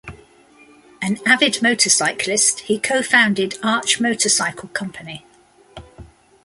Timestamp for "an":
0.99-1.19